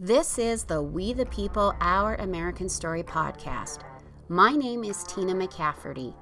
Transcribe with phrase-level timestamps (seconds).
[0.00, 3.80] This is the We the People Our American Story podcast.
[4.28, 6.14] My name is Tina McCafferty.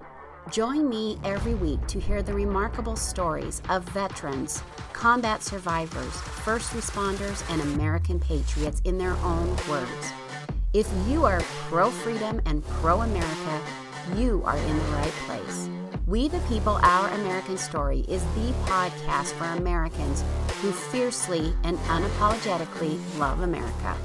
[0.51, 4.63] Join me every week to hear the remarkable stories of veterans,
[4.95, 10.13] combat survivors, first responders, and American patriots in their own words.
[10.73, 13.61] If you are pro freedom and pro America,
[14.17, 15.69] you are in the right place.
[16.07, 20.23] We the People Our American Story is the podcast for Americans
[20.63, 23.97] who fiercely and unapologetically love America.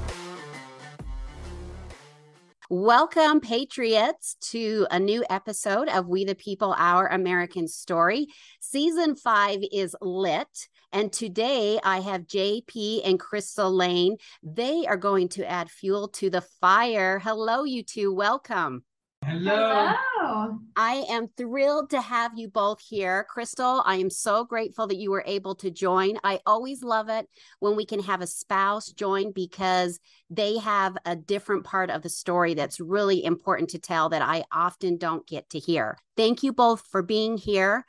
[2.68, 8.26] Welcome, Patriots, to a new episode of We the People Our American Story.
[8.58, 10.68] Season five is lit.
[10.90, 14.16] And today I have JP and Crystal Lane.
[14.42, 17.20] They are going to add fuel to the fire.
[17.20, 18.12] Hello, you two.
[18.12, 18.82] Welcome.
[19.24, 19.88] Hello.
[19.88, 20.58] Hello.
[20.74, 23.24] I am thrilled to have you both here.
[23.30, 26.18] Crystal, I am so grateful that you were able to join.
[26.24, 27.28] I always love it
[27.60, 32.08] when we can have a spouse join because they have a different part of the
[32.08, 35.98] story that's really important to tell that I often don't get to hear.
[36.16, 37.84] Thank you both for being here.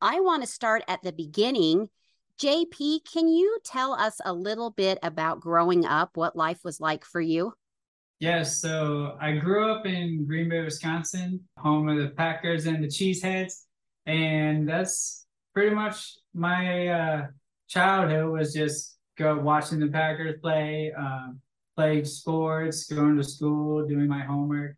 [0.00, 1.88] I want to start at the beginning.
[2.40, 7.04] JP, can you tell us a little bit about growing up, what life was like
[7.04, 7.54] for you?
[8.18, 12.88] Yes, so I grew up in Green Bay, Wisconsin, home of the Packers and the
[12.88, 13.64] Cheeseheads,
[14.06, 17.26] and that's pretty much my uh,
[17.68, 21.28] childhood was just go watching the Packers play, uh,
[21.76, 24.76] playing sports, going to school, doing my homework.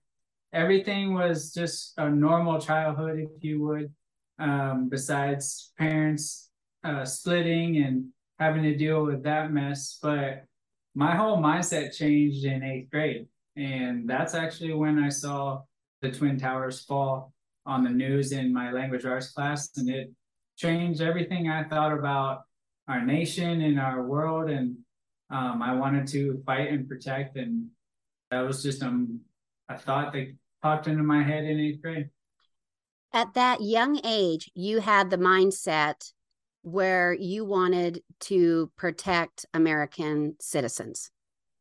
[0.52, 3.92] Everything was just a normal childhood, if you would.
[4.40, 6.50] Um, besides parents
[6.84, 8.06] uh, splitting and
[8.38, 10.44] having to deal with that mess, but
[10.94, 13.26] my whole mindset changed in eighth grade.
[13.56, 15.62] And that's actually when I saw
[16.00, 17.32] the Twin Towers fall
[17.66, 19.70] on the news in my language arts class.
[19.76, 20.10] And it
[20.56, 22.42] changed everything I thought about
[22.86, 24.50] our nation and our world.
[24.50, 24.76] And
[25.30, 27.36] um, I wanted to fight and protect.
[27.36, 27.68] And
[28.30, 29.20] that was just um,
[29.68, 32.10] a thought that popped into my head in eighth grade.
[33.12, 36.12] At that young age, you had the mindset
[36.62, 41.10] where you wanted to protect American citizens.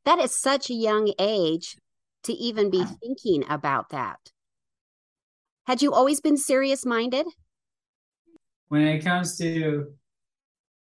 [0.06, 1.78] That is such a young age
[2.24, 4.20] to even be thinking about that.
[5.66, 7.26] Had you always been serious minded?
[8.70, 9.94] When it comes to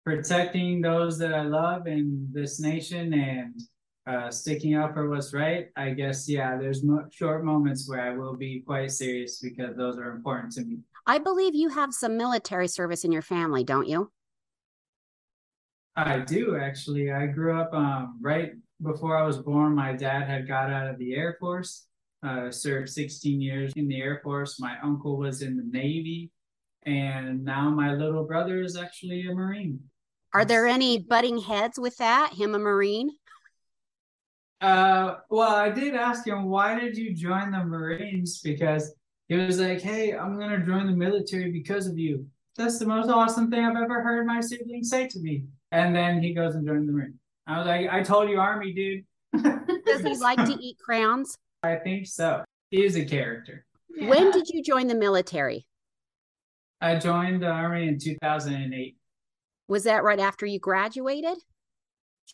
[0.05, 3.61] protecting those that I love in this nation and
[4.07, 8.15] uh, sticking up for what's right, I guess, yeah, there's mo- short moments where I
[8.15, 10.77] will be quite serious because those are important to me.
[11.09, 14.11] I believe you have some military service in your family, don't you?
[15.95, 17.11] I do actually.
[17.11, 18.51] I grew up um, right
[18.83, 19.73] before I was born.
[19.73, 21.87] My dad had got out of the Air Force,
[22.23, 24.59] uh, served 16 years in the Air Force.
[24.59, 26.29] My uncle was in the Navy,
[26.83, 29.79] and now my little brother is actually a Marine.
[30.33, 32.33] Are there any butting heads with that?
[32.33, 33.11] Him a Marine?
[34.59, 38.41] Uh, well, I did ask him, why did you join the Marines?
[38.43, 38.93] Because
[39.27, 42.25] he was like, hey, I'm going to join the military because of you.
[42.55, 45.43] That's the most awesome thing I've ever heard my siblings say to me.
[45.71, 47.19] And then he goes and joins the Marine.
[47.45, 49.05] I was like, I told you, Army, dude.
[49.85, 51.37] Does he like to eat crayons?
[51.61, 52.43] I think so.
[52.71, 53.65] He is a character.
[53.95, 54.09] Yeah.
[54.09, 55.67] When did you join the military?
[56.81, 58.95] I joined the Army in 2008.
[59.67, 61.37] Was that right after you graduated?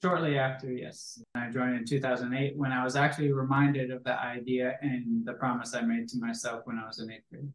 [0.02, 1.22] Shortly after, yes.
[1.36, 5.76] I joined in 2008 when I was actually reminded of the idea and the promise
[5.76, 7.52] I made to myself when I was in eighth grade.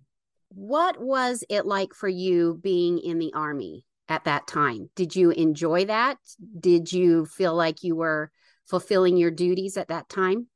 [0.50, 4.88] What was it like for you being in the Army at that time?
[4.94, 6.19] Did you enjoy that?
[6.59, 8.31] Did you feel like you were
[8.66, 10.47] fulfilling your duties at that time?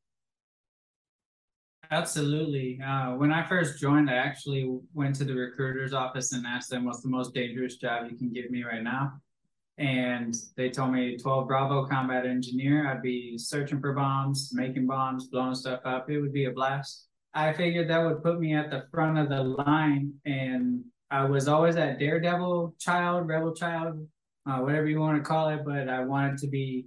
[1.90, 2.80] Absolutely.
[2.80, 6.84] Uh, when I first joined, I actually went to the recruiter's office and asked them
[6.84, 9.20] what's the most dangerous job you can give me right now.
[9.82, 12.88] And they told me 12 Bravo combat engineer.
[12.88, 16.08] I'd be searching for bombs, making bombs, blowing stuff up.
[16.08, 17.08] It would be a blast.
[17.34, 20.12] I figured that would put me at the front of the line.
[20.24, 24.06] And I was always that daredevil child, rebel child,
[24.48, 25.64] uh, whatever you want to call it.
[25.64, 26.86] But I wanted to be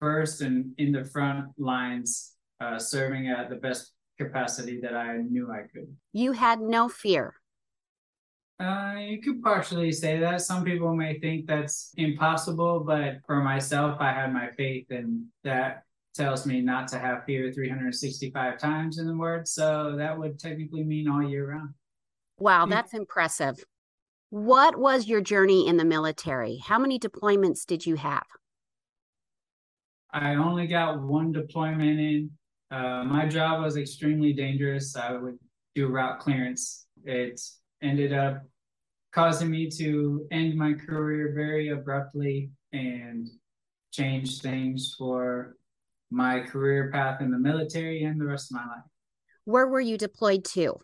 [0.00, 5.52] first and in the front lines, uh, serving at the best capacity that I knew
[5.52, 5.86] I could.
[6.12, 7.34] You had no fear.
[8.60, 10.40] Uh, you could partially say that.
[10.40, 15.82] Some people may think that's impossible, but for myself, I had my faith, and that
[16.14, 19.48] tells me not to have fear 365 times in the word.
[19.48, 21.74] So that would technically mean all year round.
[22.38, 22.70] Wow, Mm.
[22.70, 23.64] that's impressive.
[24.30, 26.58] What was your journey in the military?
[26.58, 28.26] How many deployments did you have?
[30.12, 32.30] I only got one deployment in.
[32.70, 34.96] Uh, my job was extremely dangerous.
[34.96, 35.38] I would
[35.74, 36.86] do route clearance.
[37.04, 37.40] It
[37.82, 38.42] ended up
[39.12, 43.28] causing me to end my career very abruptly and
[43.92, 45.56] change things for
[46.10, 48.84] my career path in the military and the rest of my life.
[49.44, 50.80] Where were you deployed to?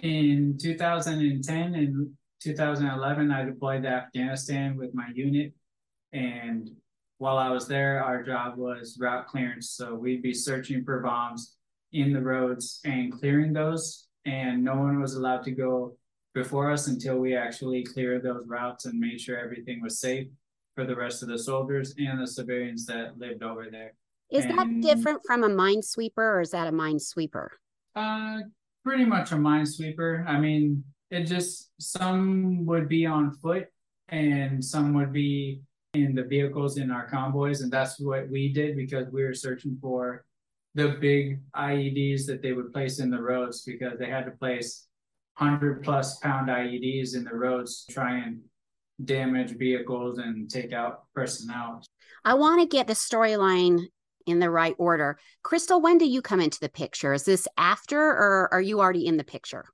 [0.00, 2.10] In 2010 and
[2.40, 5.52] 2011, I deployed to Afghanistan with my unit.
[6.12, 6.70] And
[7.18, 9.70] while I was there, our job was route clearance.
[9.70, 11.56] So we'd be searching for bombs
[11.92, 14.03] in the roads and clearing those.
[14.26, 15.96] And no one was allowed to go
[16.34, 20.28] before us until we actually cleared those routes and made sure everything was safe
[20.74, 23.94] for the rest of the soldiers and the civilians that lived over there.
[24.30, 27.48] Is and, that different from a minesweeper or is that a minesweeper?
[27.94, 28.38] Uh,
[28.84, 30.26] pretty much a minesweeper.
[30.26, 33.66] I mean, it just some would be on foot
[34.08, 35.60] and some would be
[35.94, 39.78] in the vehicles in our convoys, and that's what we did because we were searching
[39.80, 40.24] for
[40.74, 44.86] the big IEDs that they would place in the roads because they had to place
[45.38, 48.40] 100 plus pound IEDs in the roads to try and
[49.04, 51.82] damage vehicles and take out personnel.
[52.24, 53.80] I want to get the storyline
[54.26, 55.18] in the right order.
[55.42, 57.12] Crystal, when do you come into the picture?
[57.12, 59.66] Is this after or are you already in the picture?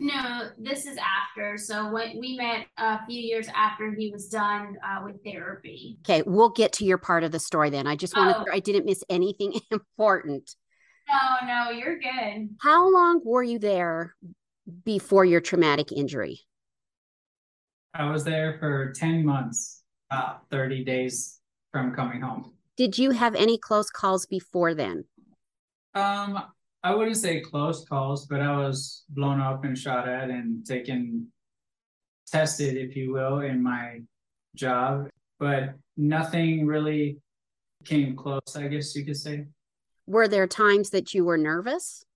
[0.00, 1.58] No, this is after.
[1.58, 5.98] So when we met a few years after he was done uh, with therapy.
[6.02, 7.86] Okay, we'll get to your part of the story then.
[7.86, 8.44] I just wanted oh.
[8.52, 10.54] I didn't miss anything important.
[11.08, 12.50] No, no, you're good.
[12.62, 14.14] How long were you there
[14.84, 16.40] before your traumatic injury?
[17.94, 21.40] I was there for 10 months, uh, 30 days
[21.72, 22.52] from coming home.
[22.76, 25.04] Did you have any close calls before then?
[25.94, 26.40] Um,
[26.88, 31.28] I wouldn't say close calls, but I was blown up and shot at and taken,
[32.26, 34.00] tested, if you will, in my
[34.54, 35.10] job.
[35.38, 37.18] But nothing really
[37.84, 39.48] came close, I guess you could say.
[40.06, 42.06] Were there times that you were nervous?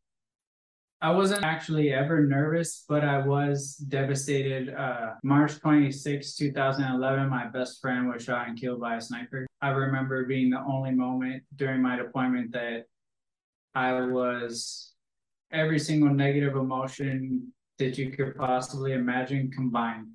[1.02, 4.74] I wasn't actually ever nervous, but I was devastated.
[4.74, 9.46] Uh, March 26, 2011, my best friend was shot and killed by a sniper.
[9.60, 12.86] I remember being the only moment during my deployment that
[13.74, 14.92] I was
[15.50, 20.08] every single negative emotion that you could possibly imagine combined.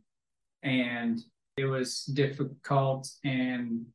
[0.64, 1.20] And
[1.58, 3.86] it was difficult, and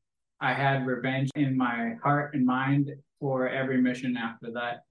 [0.41, 4.83] I had revenge in my heart and mind for every mission after that.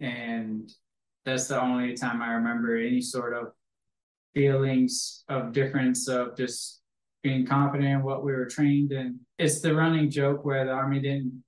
[0.00, 0.70] And
[1.24, 3.52] that's the only time I remember any sort of
[4.34, 6.80] feelings of difference of just
[7.22, 9.20] being confident in what we were trained in.
[9.38, 11.44] It's the running joke where the army didn't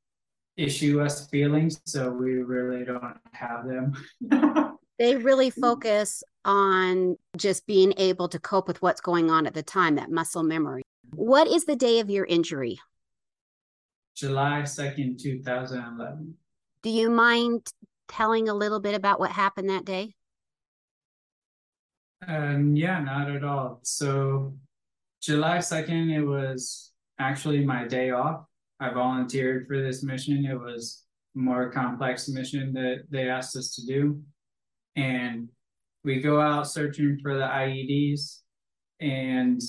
[0.57, 3.95] issue us feelings, so we really don't have them.
[4.99, 9.63] they really focus on just being able to cope with what's going on at the
[9.63, 10.83] time, that muscle memory.
[11.15, 12.79] What is the day of your injury?
[14.17, 16.35] July 2nd, 2011.
[16.83, 17.73] Do you mind
[18.09, 20.15] telling a little bit about what happened that day?
[22.27, 23.81] Um, yeah, not at all.
[23.83, 24.55] So,
[25.21, 28.47] July 2nd, it was actually my day off.
[28.85, 30.45] I volunteered for this mission.
[30.45, 31.05] It was
[31.35, 34.21] a more complex mission that they asked us to do.
[34.95, 35.49] And
[36.05, 38.41] we go out searching for the IEDs.
[39.01, 39.63] And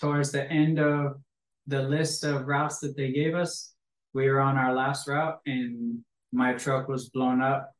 [0.00, 1.20] towards the end of
[1.68, 3.74] the list of routes that they gave us,
[4.12, 6.00] we were on our last route and
[6.32, 7.70] my truck was blown up,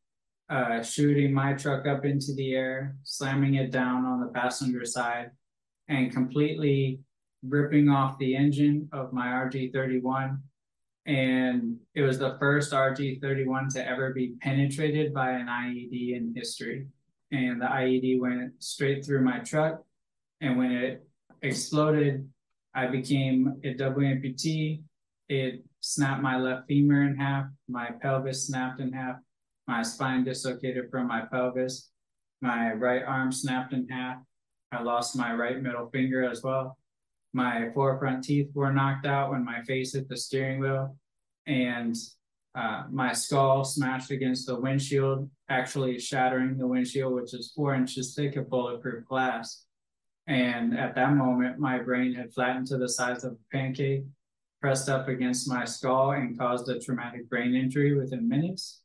[0.48, 5.30] uh, shooting my truck up into the air, slamming it down on the passenger side,
[5.88, 7.00] and completely
[7.42, 10.38] ripping off the engine of my RG31
[11.08, 16.86] and it was the first RG31 to ever be penetrated by an IED in history.
[17.32, 19.82] And the IED went straight through my truck.
[20.42, 21.08] And when it
[21.40, 22.28] exploded,
[22.74, 24.82] I became a double amputee.
[25.30, 29.16] It snapped my left femur in half, my pelvis snapped in half,
[29.66, 31.90] my spine dislocated from my pelvis,
[32.42, 34.18] my right arm snapped in half.
[34.72, 36.76] I lost my right middle finger as well
[37.32, 40.96] my forefront teeth were knocked out when my face hit the steering wheel,
[41.46, 41.96] and
[42.54, 48.14] uh, my skull smashed against the windshield, actually shattering the windshield, which is four inches
[48.14, 49.64] thick of bulletproof glass.
[50.26, 54.04] And at that moment, my brain had flattened to the size of a pancake,
[54.60, 58.82] pressed up against my skull, and caused a traumatic brain injury within minutes.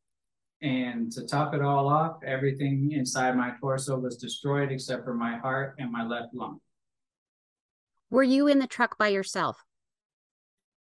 [0.62, 5.38] And to top it all off, everything inside my torso was destroyed except for my
[5.38, 6.60] heart and my left lung.
[8.14, 9.66] Were you in the truck by yourself?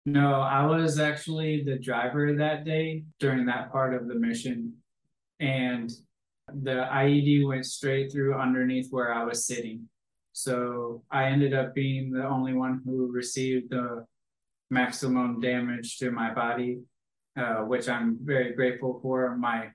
[0.05, 4.73] No, I was actually the driver that day during that part of the mission.
[5.39, 5.89] And
[6.53, 9.89] the IED went straight through underneath where I was sitting.
[10.33, 14.05] So I ended up being the only one who received the
[14.69, 16.81] maximum damage to my body,
[17.37, 19.37] uh, which I'm very grateful for.
[19.37, 19.69] My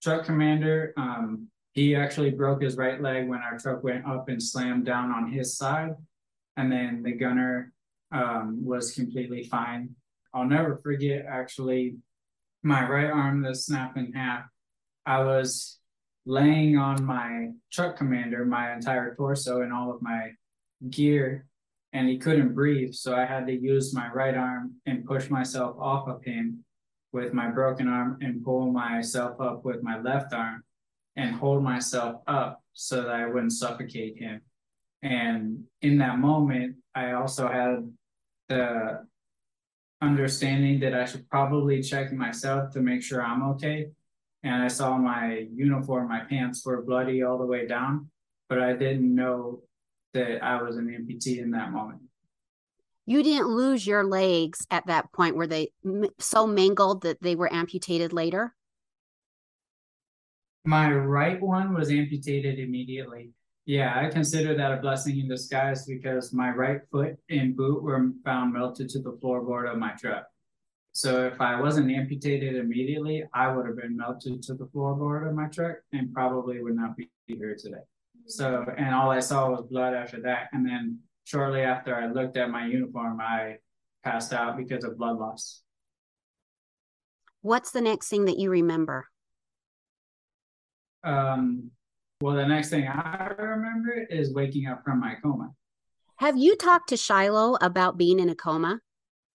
[0.00, 4.40] truck commander, um, he actually broke his right leg when our truck went up and
[4.40, 5.96] slammed down on his side
[6.56, 7.72] and then the gunner
[8.12, 9.90] um, was completely fine.
[10.34, 11.96] I'll never forget actually
[12.62, 14.44] my right arm that snapped in half.
[15.06, 15.78] I was
[16.26, 20.30] laying on my truck commander, my entire torso and all of my
[20.90, 21.46] gear,
[21.92, 22.92] and he couldn't breathe.
[22.92, 26.64] So I had to use my right arm and push myself off of him
[27.12, 30.62] with my broken arm and pull myself up with my left arm
[31.16, 34.40] and hold myself up so that I wouldn't suffocate him.
[35.02, 37.90] And in that moment, I also had
[38.48, 39.06] the
[40.02, 43.88] understanding that I should probably check myself to make sure I'm okay.
[44.42, 48.10] And I saw my uniform, my pants were bloody all the way down,
[48.48, 49.62] but I didn't know
[50.14, 52.00] that I was an amputee in that moment.
[53.06, 55.36] You didn't lose your legs at that point.
[55.36, 55.72] Were they
[56.18, 58.54] so mangled that they were amputated later?
[60.64, 63.30] My right one was amputated immediately.
[63.70, 68.10] Yeah, I consider that a blessing in disguise because my right foot and boot were
[68.24, 70.24] found melted to the floorboard of my truck.
[70.90, 75.36] So if I wasn't amputated immediately, I would have been melted to the floorboard of
[75.36, 77.84] my truck and probably would not be here today.
[78.26, 80.48] So, and all I saw was blood after that.
[80.50, 83.58] And then shortly after I looked at my uniform, I
[84.02, 85.62] passed out because of blood loss.
[87.42, 89.06] What's the next thing that you remember?
[91.04, 91.70] Um,
[92.20, 95.50] well, the next thing I remember is waking up from my coma.
[96.16, 98.80] Have you talked to Shiloh about being in a coma?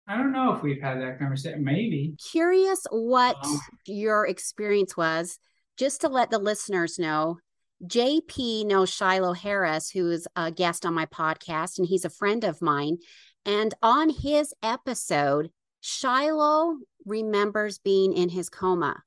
[0.08, 1.63] I don't know if we've had that conversation.
[1.63, 2.15] Maybe.
[2.32, 5.39] Curious what um, your experience was,
[5.77, 7.39] just to let the listeners know.
[7.84, 12.44] JP knows Shiloh Harris, who is a guest on my podcast, and he's a friend
[12.44, 13.00] of mine.
[13.46, 15.50] And on his episode,
[15.82, 19.04] Shiloh remembers being in his coma.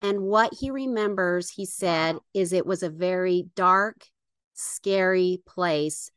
[0.00, 4.06] And what he remembers, he said, is it was a very dark,
[4.54, 6.10] scary place.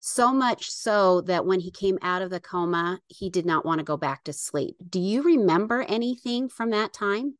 [0.00, 3.78] So much so that when he came out of the coma, he did not want
[3.78, 4.76] to go back to sleep.
[4.88, 7.38] Do you remember anything from that time?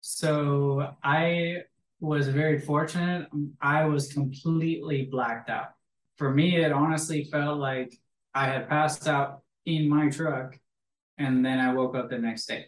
[0.00, 1.58] So I
[2.00, 3.28] was very fortunate.
[3.60, 5.68] I was completely blacked out.
[6.18, 7.94] For me, it honestly felt like
[8.34, 10.58] I had passed out in my truck
[11.16, 12.66] and then I woke up the next day.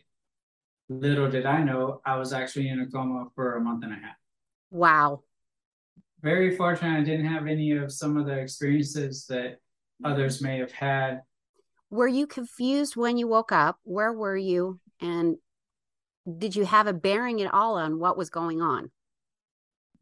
[0.89, 3.97] Little did I know I was actually in a coma for a month and a
[3.97, 4.17] half.
[4.71, 5.23] Wow.
[6.23, 9.59] Very fortunate I didn't have any of some of the experiences that
[10.05, 11.23] others may have had.
[11.91, 13.79] Were you confused when you woke up?
[13.85, 14.81] Where were you?
[15.01, 15.37] And
[16.39, 18.91] did you have a bearing at all on what was going on?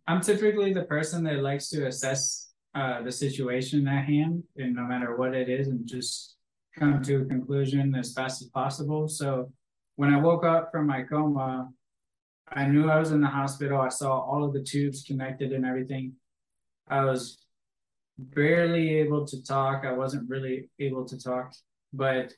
[0.06, 4.82] I'm typically the person that likes to assess uh, the situation at hand, and no
[4.82, 6.36] matter what it is, and just
[6.78, 9.06] come to a conclusion as fast as possible.
[9.06, 9.52] So
[9.96, 11.68] when I woke up from my coma,
[12.48, 13.80] I knew I was in the hospital.
[13.80, 16.14] I saw all of the tubes connected and everything.
[16.88, 17.38] I was
[18.18, 19.84] barely able to talk.
[19.84, 21.54] I wasn't really able to talk,
[21.92, 22.32] but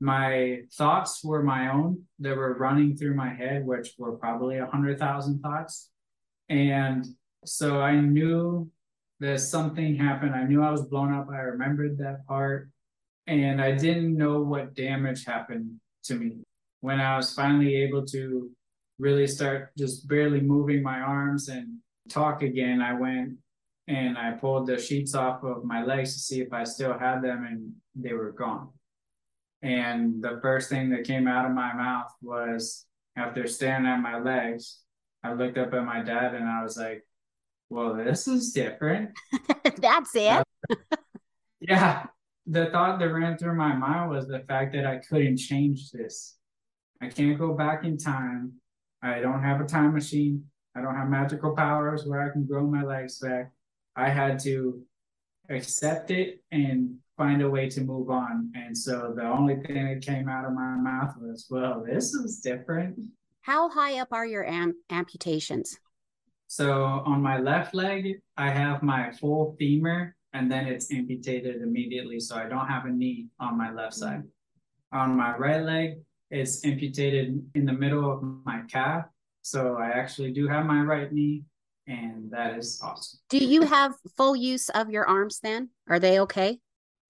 [0.00, 4.66] my thoughts were my own that were running through my head, which were probably a
[4.66, 5.90] hundred thousand thoughts.
[6.48, 7.04] And
[7.44, 8.70] so I knew
[9.20, 10.34] that something happened.
[10.34, 11.28] I knew I was blown up.
[11.32, 12.70] I remembered that part.
[13.26, 16.38] And I didn't know what damage happened to me.
[16.80, 18.50] When I was finally able to
[18.98, 23.34] really start just barely moving my arms and talk again, I went
[23.88, 27.22] and I pulled the sheets off of my legs to see if I still had
[27.22, 28.68] them, and they were gone.
[29.62, 32.84] And the first thing that came out of my mouth was
[33.16, 34.80] after staring at my legs,
[35.24, 37.02] I looked up at my dad and I was like,
[37.70, 39.10] well, this is different.
[39.76, 40.44] That's it.
[41.60, 42.06] Yeah.
[42.46, 46.37] The thought that ran through my mind was the fact that I couldn't change this.
[47.00, 48.52] I can't go back in time.
[49.02, 50.44] I don't have a time machine.
[50.76, 53.52] I don't have magical powers where I can grow my legs back.
[53.96, 54.80] I had to
[55.48, 58.52] accept it and find a way to move on.
[58.54, 62.40] And so the only thing that came out of my mouth was, well, this is
[62.40, 62.98] different.
[63.42, 65.78] How high up are your am- amputations?
[66.46, 72.20] So on my left leg, I have my full femur and then it's amputated immediately.
[72.20, 74.22] So I don't have a knee on my left side.
[74.92, 75.98] On my right leg,
[76.30, 79.04] it's amputated in the middle of my calf.
[79.42, 81.44] So I actually do have my right knee
[81.86, 83.18] and that is awesome.
[83.30, 85.70] Do you have full use of your arms then?
[85.88, 86.58] Are they okay?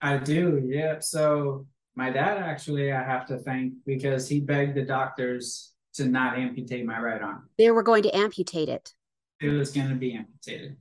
[0.01, 1.01] I do, yeah.
[1.01, 6.39] So my dad actually I have to thank because he begged the doctors to not
[6.39, 7.49] amputate my right arm.
[7.59, 8.95] They were going to amputate it.
[9.41, 10.77] It was going to be amputated.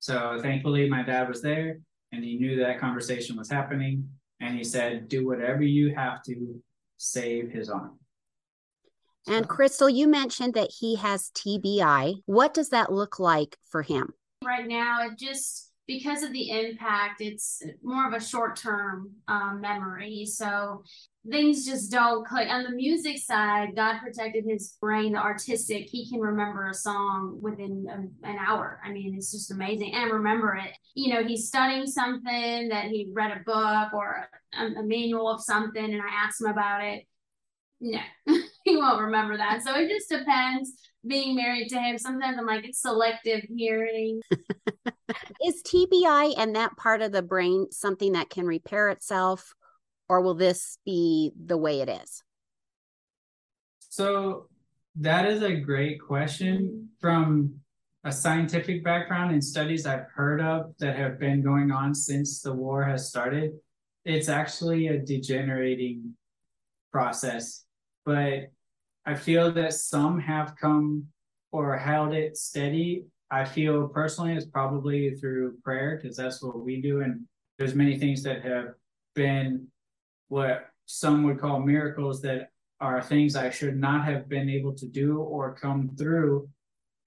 [0.00, 1.78] So thankfully my dad was there
[2.10, 4.08] and he knew that conversation was happening
[4.40, 6.60] and he said do whatever you have to
[6.96, 7.98] save his arm.
[9.28, 12.22] And Crystal, you mentioned that he has TBI.
[12.26, 14.14] What does that look like for him?
[14.44, 19.60] Right now, it just because of the impact, it's more of a short term um,
[19.60, 20.26] memory.
[20.26, 20.82] So
[21.30, 22.48] things just don't click.
[22.48, 25.88] On the music side, God protected his brain, the artistic.
[25.88, 28.80] He can remember a song within a, an hour.
[28.84, 30.72] I mean, it's just amazing and remember it.
[30.94, 34.28] You know, he's studying something that he read a book or
[34.58, 37.06] a, a manual of something, and I asked him about it.
[37.80, 37.98] No,
[38.64, 39.62] he won't remember that.
[39.62, 40.72] So it just depends.
[41.06, 44.20] Being married to him, sometimes I'm like, it's selective hearing.
[45.44, 49.54] Is TBI and that part of the brain something that can repair itself?
[50.08, 52.22] or will this be the way it is?
[53.88, 54.48] So
[54.96, 57.54] that is a great question from
[58.04, 62.52] a scientific background and studies I've heard of that have been going on since the
[62.52, 63.52] war has started.
[64.04, 66.14] It's actually a degenerating
[66.92, 67.64] process,
[68.06, 68.52] but
[69.04, 71.06] I feel that some have come
[71.52, 73.04] or held it steady.
[73.30, 77.02] I feel personally it's probably through prayer because that's what we do.
[77.02, 77.26] And
[77.58, 78.74] there's many things that have
[79.14, 79.66] been
[80.28, 84.86] what some would call miracles that are things I should not have been able to
[84.86, 86.48] do or come through.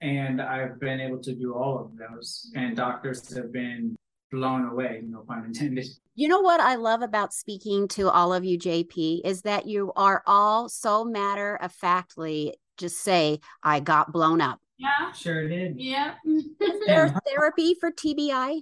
[0.02, 2.50] And I've been able to do all of those.
[2.54, 3.96] And doctors have been
[4.30, 5.86] blown away, no pun intended.
[6.20, 9.90] You know what I love about speaking to all of you, JP, is that you
[9.96, 14.58] are all so matter of factly just say, I got blown up.
[14.76, 15.12] Yeah.
[15.12, 15.80] Sure did.
[15.80, 16.16] Yeah.
[16.26, 18.60] is there therapy for TBI?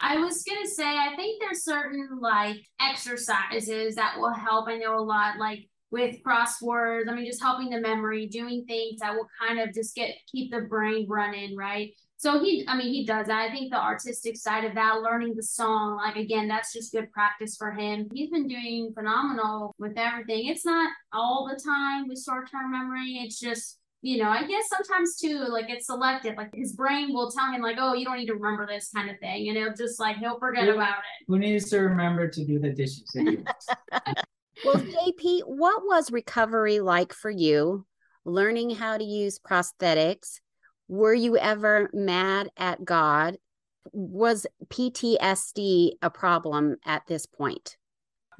[0.00, 4.66] I was gonna say, I think there's certain like exercises that will help.
[4.66, 7.10] I know a lot, like with crosswords.
[7.10, 10.52] I mean, just helping the memory, doing things that will kind of just get keep
[10.52, 11.90] the brain running, right?
[12.18, 13.48] So he, I mean, he does that.
[13.48, 17.12] I think the artistic side of that, learning the song, like again, that's just good
[17.12, 18.08] practice for him.
[18.12, 20.48] He's been doing phenomenal with everything.
[20.48, 23.20] It's not all the time with short term memory.
[23.22, 26.36] It's just you know, I guess sometimes too, like it's selective.
[26.36, 29.10] Like his brain will tell him, like, oh, you don't need to remember this kind
[29.10, 29.48] of thing.
[29.48, 31.24] And he'll just like he'll forget who, about it.
[31.28, 33.10] Who needs to remember to do the dishes?
[34.64, 37.86] well, JP, what was recovery like for you?
[38.24, 40.40] Learning how to use prosthetics.
[40.88, 43.36] Were you ever mad at God?
[43.92, 47.76] Was PTSD a problem at this point?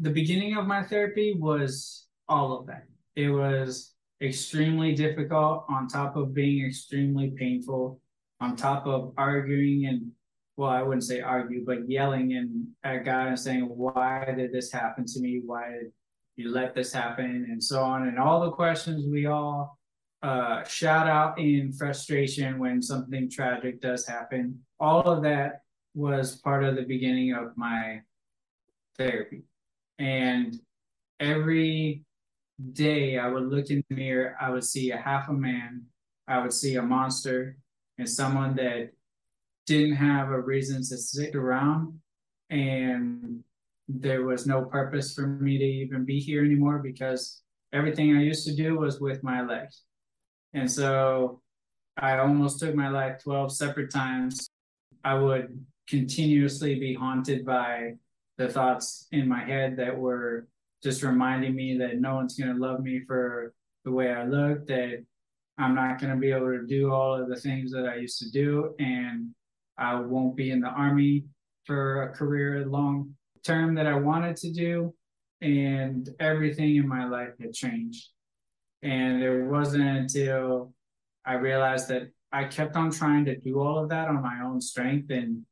[0.01, 2.85] The beginning of my therapy was all of that.
[3.17, 8.01] It was extremely difficult on top of being extremely painful
[8.41, 10.11] on top of arguing and
[10.57, 14.73] well i wouldn't say argue but yelling and at god and saying why did this
[14.73, 15.93] happen to me why did
[16.35, 19.78] you let this happen and so on and all the questions we all
[20.23, 25.63] uh, shout out in frustration when something tragic does happen all of that
[25.95, 28.01] was part of the beginning of my
[28.97, 29.43] therapy
[29.99, 30.59] and
[31.21, 32.05] every
[32.73, 35.85] day I would look in the mirror, I would see a half a man,
[36.27, 37.57] I would see a monster,
[37.99, 38.91] and someone that
[39.67, 41.99] didn't have a reason to stick around.
[42.51, 43.43] And
[43.89, 48.47] there was no purpose for me to even be here anymore because everything I used
[48.47, 49.83] to do was with my legs.
[50.55, 51.41] And so
[51.97, 54.49] I almost took my life 12 separate times.
[55.05, 57.95] I would continuously be haunted by
[58.37, 60.47] the thoughts in my head that were
[60.83, 63.53] just reminding me that no one's going to love me for
[63.85, 65.05] the way I look, that
[65.59, 68.21] I'm not going to be able to do all of the things that I used
[68.21, 69.31] to do, and
[69.77, 71.25] I won't be in the army
[71.65, 74.95] for a career long term that I wanted to do.
[75.41, 78.09] And everything in my life had changed.
[78.83, 80.73] And it wasn't until
[81.25, 84.61] I realized that I kept on trying to do all of that on my own
[84.61, 85.45] strength, and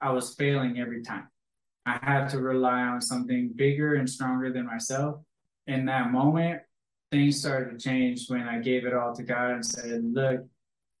[0.00, 1.28] I was failing every time.
[1.84, 5.20] I had to rely on something bigger and stronger than myself.
[5.66, 6.62] In that moment,
[7.10, 10.46] things started to change when I gave it all to God and said, Look,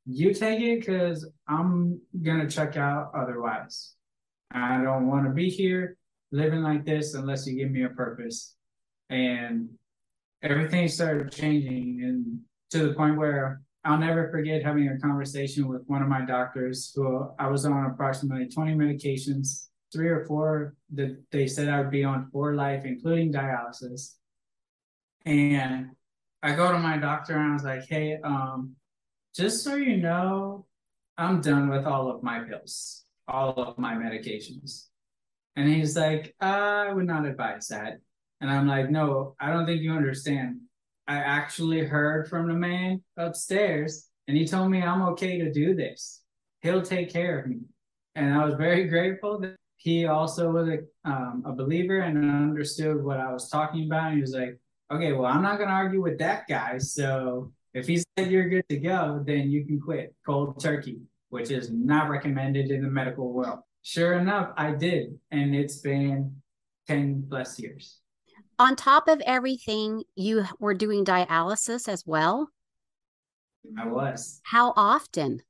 [0.06, 3.94] you take it because I'm going to check out otherwise.
[4.50, 5.96] I don't want to be here
[6.32, 8.54] living like this unless you give me a purpose.
[9.08, 9.68] And
[10.42, 15.82] everything started changing and to the point where I'll never forget having a conversation with
[15.86, 21.16] one of my doctors who I was on approximately 20 medications three or four that
[21.30, 24.14] they said I would be on for life, including dialysis.
[25.26, 25.90] And
[26.42, 28.74] I go to my doctor and I was like, hey, um,
[29.34, 30.66] just so you know,
[31.18, 34.86] I'm done with all of my pills, all of my medications.
[35.56, 37.98] And he's like, I would not advise that.
[38.42, 40.60] And I'm like, no, I don't think you understand.
[41.06, 45.76] I actually heard from the man upstairs and he told me I'm okay to do
[45.76, 46.22] this.
[46.60, 47.60] He'll take care of me.
[48.16, 50.78] And I was very grateful that he also was a,
[51.08, 54.14] um, a believer and understood what I was talking about.
[54.14, 54.58] he was like,
[54.92, 56.78] okay, well, I'm not going to argue with that guy.
[56.78, 61.00] So if he said you're good to go, then you can quit cold turkey.
[61.30, 63.60] which is not recommended in the medical world.
[63.82, 66.42] Sure enough, I did, and it's been
[66.88, 68.01] 10 plus years.
[68.62, 72.48] On top of everything, you were doing dialysis as well?
[73.76, 74.40] I was.
[74.44, 75.42] How often?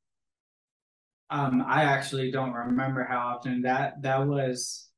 [1.28, 4.88] Um, I actually don't remember how often that that was.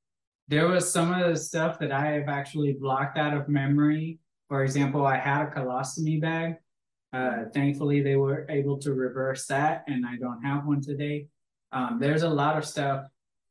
[0.46, 4.20] There was some of the stuff that I have actually blocked out of memory.
[4.48, 6.54] For example, I had a colostomy bag.
[7.12, 11.26] Uh, thankfully, they were able to reverse that, and I don't have one today.
[11.72, 13.06] Um, there's a lot of stuff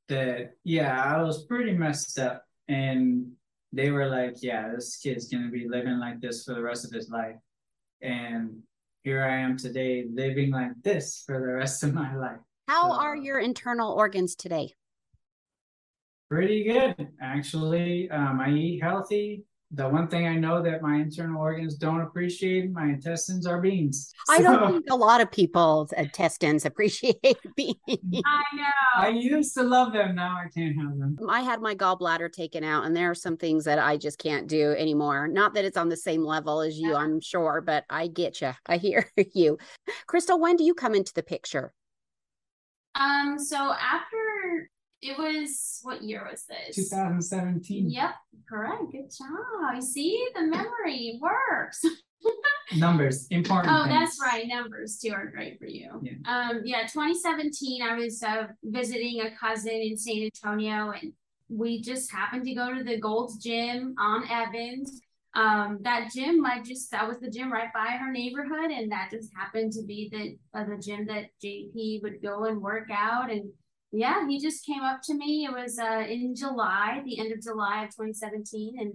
[0.07, 3.33] that, yeah, I was pretty messed up, and
[3.73, 6.91] they were like, "Yeah, this kid's gonna be living like this for the rest of
[6.91, 7.35] his life,"
[8.01, 8.63] and
[9.03, 12.39] here I am today, living like this for the rest of my life.
[12.69, 14.75] How so, are your internal organs today?
[16.29, 18.09] Pretty good, actually.
[18.09, 19.43] Um, I eat healthy.
[19.75, 24.13] The one thing I know that my internal organs don't appreciate, my intestines are beans.
[24.29, 27.17] I don't think a lot of people's intestines appreciate
[27.55, 27.77] beans.
[27.87, 28.63] I know.
[28.97, 30.13] I used to love them.
[30.13, 31.17] Now I can't have them.
[31.27, 34.47] I had my gallbladder taken out, and there are some things that I just can't
[34.47, 35.27] do anymore.
[35.27, 36.97] Not that it's on the same level as you, yeah.
[36.97, 38.51] I'm sure, but I get you.
[38.67, 39.57] I hear you.
[40.05, 41.73] Crystal, when do you come into the picture?
[42.95, 44.17] Um, so after
[45.03, 46.75] it was what year was this?
[46.75, 47.89] 2017.
[47.89, 48.11] Yep,
[48.47, 48.83] correct.
[48.91, 49.75] Good job.
[49.75, 51.83] You see, the memory works.
[52.77, 53.73] numbers important.
[53.73, 53.99] Oh, things.
[53.99, 54.47] that's right.
[54.47, 56.01] Numbers too are great for you.
[56.01, 56.13] Yeah.
[56.25, 56.81] Um, yeah.
[56.83, 61.13] 2017, I was uh, visiting a cousin in San Antonio, and
[61.49, 65.01] we just happened to go to the Gold's Gym on Evans
[65.35, 69.09] um, that gym, I just that was the gym right by her neighborhood, and that
[69.11, 73.31] just happened to be the uh, the gym that JP would go and work out.
[73.31, 73.49] And
[73.93, 75.45] yeah, he just came up to me.
[75.45, 78.93] It was uh, in July, the end of July of 2017, and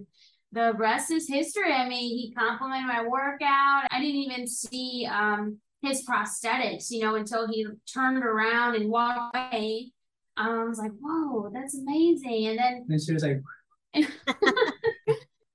[0.51, 1.71] the rest is history.
[1.71, 3.87] I mean, he complimented my workout.
[3.91, 9.35] I didn't even see um, his prosthetics, you know, until he turned around and walked
[9.35, 9.93] away.
[10.35, 13.41] Um, I was like, "Whoa, that's amazing!" And then and she was like.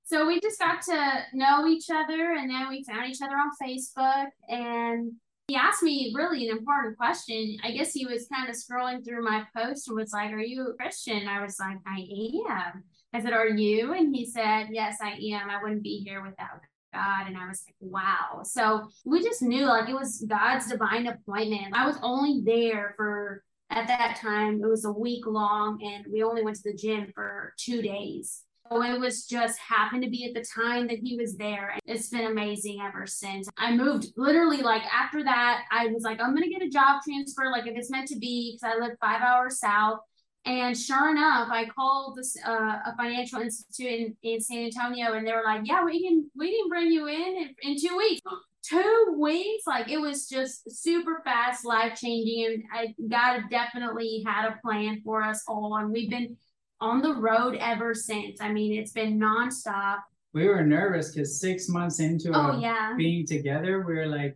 [0.05, 3.49] so we just got to know each other and then we found each other on
[3.61, 5.13] Facebook and
[5.47, 7.57] he asked me really an important question.
[7.63, 10.67] I guess he was kind of scrolling through my post and was like, Are you
[10.67, 11.27] a Christian?
[11.27, 12.07] I was like, I
[12.49, 12.83] am.
[13.13, 13.93] I said, Are you?
[13.93, 15.49] And he said, Yes, I am.
[15.49, 16.61] I wouldn't be here without
[16.93, 17.27] God.
[17.27, 18.41] And I was like, Wow.
[18.43, 21.75] So we just knew like it was God's divine appointment.
[21.75, 26.23] I was only there for at that time, it was a week long, and we
[26.23, 28.44] only went to the gym for two days.
[28.71, 31.69] It was just happened to be at the time that he was there.
[31.69, 33.47] And It's been amazing ever since.
[33.57, 37.01] I moved literally like after that, I was like, I'm going to get a job
[37.03, 39.99] transfer, like if it's meant to be, because I live five hours south.
[40.45, 45.25] And sure enough, I called this uh, a financial institute in, in San Antonio, and
[45.25, 48.21] they were like, "Yeah, we can we can bring you in in, in two weeks."
[48.69, 54.47] two weeks, like it was just super fast, life changing, and I God definitely had
[54.47, 56.37] a plan for us all, and we've been
[56.81, 58.41] on the road ever since.
[58.41, 59.99] I mean, it's been nonstop.
[60.33, 62.93] We were nervous because six months into oh, yeah.
[62.97, 64.35] being together, we are like,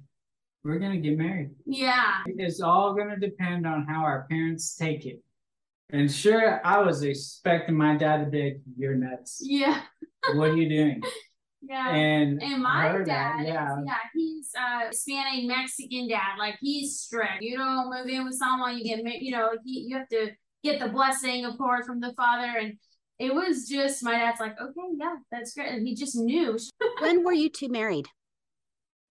[0.64, 1.52] we're gonna get married.
[1.66, 2.24] Yeah.
[2.26, 5.22] It's all gonna depend on how our parents take it.
[5.92, 9.82] And sure, I was expecting my dad to be, "You're nuts." Yeah.
[10.34, 11.02] what are you doing?
[11.62, 11.90] Yeah.
[11.90, 13.76] And and my dad, yeah.
[13.86, 16.38] yeah, he's uh Hispanic Mexican dad.
[16.40, 17.42] Like he's strict.
[17.42, 19.22] You don't move in with someone, you get married.
[19.22, 20.32] you know, he, you have to
[20.64, 22.58] get the blessing, of course, from the father.
[22.60, 22.78] And
[23.18, 25.72] it was just my dad's like, okay, yeah, that's great.
[25.72, 26.58] And he just knew.
[27.00, 28.08] when were you two married?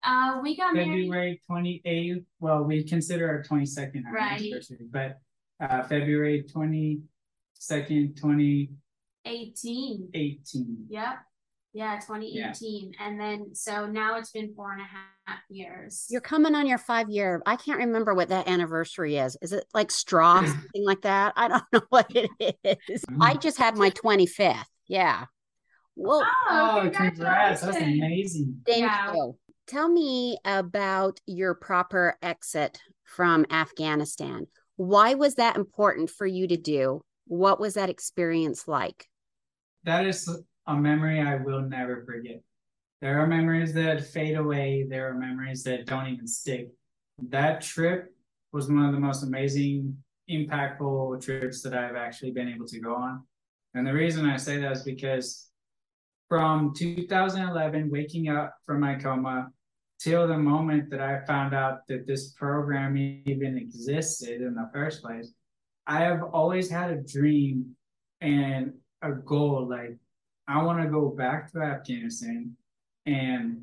[0.03, 1.83] Uh, we got married February married.
[1.85, 2.25] 28th.
[2.41, 4.41] Well, we consider our 22nd right.
[4.41, 5.19] anniversary, but
[5.61, 7.01] uh, February 22nd,
[8.17, 10.11] 2018.
[10.13, 10.87] 18.
[10.91, 11.19] Yep.
[11.75, 12.93] Yeah, 2018.
[12.93, 13.07] Yeah.
[13.07, 16.07] And then so now it's been four and a half years.
[16.09, 17.43] You're coming on your five year.
[17.47, 19.37] I can't remember what that anniversary is.
[19.43, 21.33] Is it like straw, something like that?
[21.37, 22.31] I don't know what it
[22.63, 23.05] is.
[23.21, 23.41] I mm.
[23.41, 24.63] just had my 25th.
[24.87, 25.25] Yeah.
[25.97, 27.63] Well, oh, oh congrats.
[27.63, 28.61] That's amazing.
[28.65, 29.13] Thank yeah.
[29.13, 29.37] you.
[29.67, 34.47] Tell me about your proper exit from Afghanistan.
[34.77, 37.03] Why was that important for you to do?
[37.27, 39.09] What was that experience like?
[39.85, 40.29] That is
[40.67, 42.41] a memory I will never forget.
[43.01, 46.71] There are memories that fade away, there are memories that don't even stick.
[47.29, 48.15] That trip
[48.53, 49.97] was one of the most amazing,
[50.31, 53.23] impactful trips that I've actually been able to go on.
[53.75, 55.49] And the reason I say that is because
[56.29, 59.49] from 2011, waking up from my coma
[60.01, 65.03] till the moment that I found out that this program even existed in the first
[65.03, 65.33] place,
[65.87, 67.77] I have always had a dream
[68.21, 68.73] and
[69.03, 69.97] a goal like
[70.47, 72.57] I want to go back to Afghanistan
[73.07, 73.63] and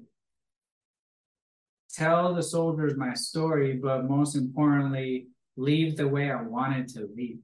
[1.93, 7.39] tell the soldiers my story, but most importantly, leave the way I wanted to leave.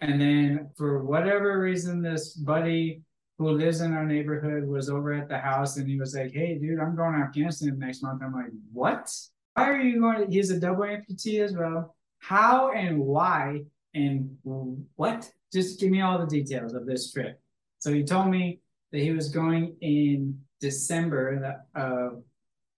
[0.00, 3.02] And then for whatever reason, this buddy
[3.38, 6.58] who lives in our neighborhood was over at the house and he was like, Hey,
[6.58, 8.22] dude, I'm going to Afghanistan next month.
[8.22, 9.10] I'm like, What?
[9.54, 10.30] Why are you going?
[10.30, 11.94] He's a double amputee as well.
[12.18, 13.62] How and why
[13.94, 15.30] and what?
[15.52, 17.40] Just give me all the details of this trip.
[17.86, 18.58] So he told me
[18.90, 22.20] that he was going in December of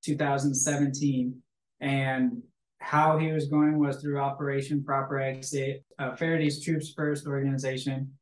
[0.05, 1.43] 2017
[1.81, 2.43] and
[2.81, 8.13] how he was going was through Operation Proper Exit, uh, Feherty's Troops First organization,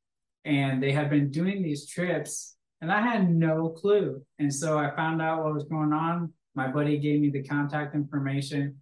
[0.45, 4.23] and they had been doing these trips, and I had no clue.
[4.39, 6.33] And so I found out what was going on.
[6.55, 8.77] My buddy gave me the contact information,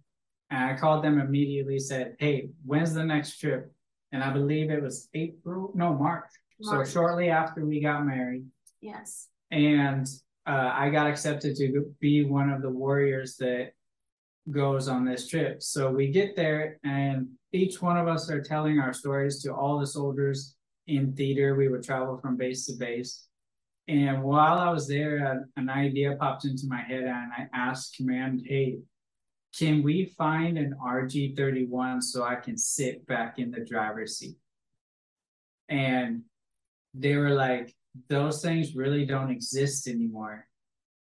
[0.51, 1.79] and I called them immediately.
[1.79, 3.73] Said, "Hey, when's the next trip?"
[4.11, 6.29] And I believe it was April, no March.
[6.59, 6.87] March.
[6.87, 8.45] So shortly after we got married.
[8.81, 9.27] Yes.
[9.51, 10.07] And
[10.47, 13.71] uh, I got accepted to be one of the warriors that
[14.51, 15.63] goes on this trip.
[15.63, 19.79] So we get there, and each one of us are telling our stories to all
[19.79, 20.55] the soldiers
[20.87, 21.55] in theater.
[21.55, 23.27] We would travel from base to base.
[23.87, 28.41] And while I was there, an idea popped into my head, and I asked command,
[28.45, 28.79] "Hey,
[29.57, 34.37] can we find an RG 31 so I can sit back in the driver's seat?"
[35.69, 36.23] And
[36.97, 37.75] they were like,
[38.09, 40.47] "Those things really don't exist anymore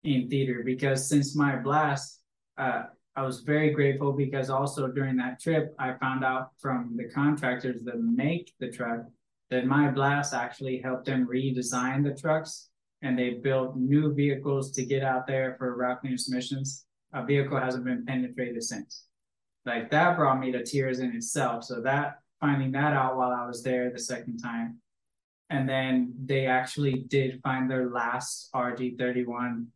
[0.04, 2.22] in theater because since my blast,
[2.58, 2.84] uh,
[3.16, 7.84] I was very grateful because also during that trip, I found out from the contractors
[7.84, 9.06] that make the truck
[9.50, 12.70] that my blast actually helped them redesign the trucks
[13.04, 16.86] and they built new vehicles to get out there for route clearance missions.
[17.14, 19.06] A vehicle hasn't been penetrated since.
[19.66, 21.66] Like that brought me to tears in itself.
[21.66, 24.80] So that finding that out while I was there the second time.
[25.54, 29.68] And then they actually did find their last RG-31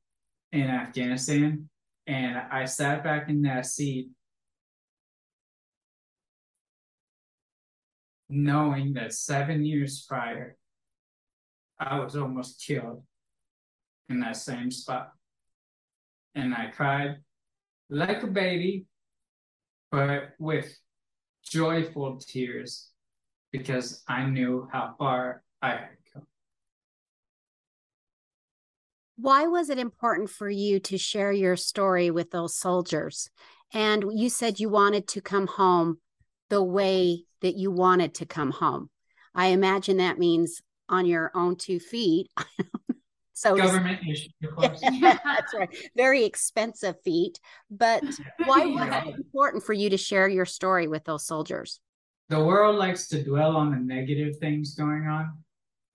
[0.51, 1.69] in Afghanistan
[2.07, 4.07] and I sat back in that seat
[8.29, 10.57] knowing that seven years prior,
[11.79, 13.03] I was almost killed
[14.09, 15.11] in that same spot.
[16.33, 17.17] And I cried
[17.89, 18.85] like a baby,
[19.91, 20.77] but with
[21.43, 22.89] joyful tears
[23.51, 25.79] because I knew how far I
[29.17, 33.29] Why was it important for you to share your story with those soldiers?
[33.73, 35.97] And you said you wanted to come home
[36.49, 38.89] the way that you wanted to come home.
[39.33, 42.29] I imagine that means on your own two feet.
[43.33, 44.29] so government issue,
[44.61, 45.75] that's right.
[45.95, 47.39] Very expensive feet.
[47.71, 48.03] But
[48.45, 51.79] why was it important for you to share your story with those soldiers?
[52.29, 55.31] The world likes to dwell on the negative things going on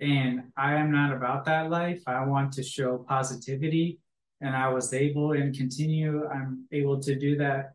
[0.03, 2.03] and I am not about that life.
[2.09, 4.01] I want to show positivity.
[4.41, 7.75] And I was able and continue, I'm able to do that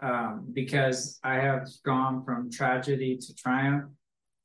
[0.00, 3.90] um, because I have gone from tragedy to triumph.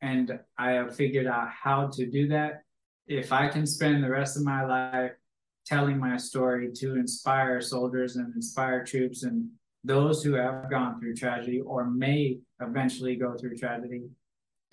[0.01, 2.63] And I have figured out how to do that.
[3.07, 5.13] If I can spend the rest of my life
[5.65, 9.47] telling my story to inspire soldiers and inspire troops and
[9.85, 14.09] those who have gone through tragedy or may eventually go through tragedy,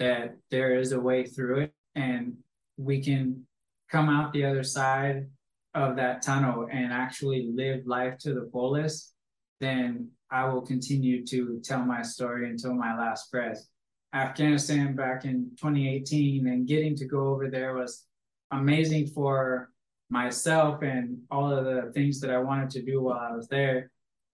[0.00, 2.34] that there is a way through it and
[2.76, 3.46] we can
[3.90, 5.26] come out the other side
[5.74, 9.12] of that tunnel and actually live life to the fullest,
[9.60, 13.64] then I will continue to tell my story until my last breath.
[14.12, 18.06] Afghanistan back in 2018 and getting to go over there was
[18.50, 19.70] amazing for
[20.08, 23.90] myself and all of the things that I wanted to do while I was there.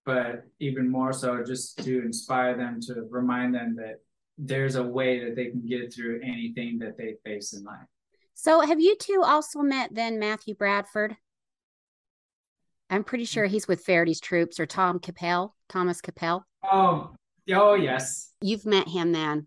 [0.06, 4.00] But even more so, just to inspire them to remind them that
[4.38, 7.86] there's a way that they can get through anything that they face in life.
[8.34, 11.16] So, have you two also met then Matthew Bradford?
[12.90, 16.46] I'm pretty sure he's with Feherty's troops or Tom Capel, Thomas Capel.
[16.62, 17.10] Oh,
[17.52, 18.32] oh yes.
[18.40, 19.46] You've met him then.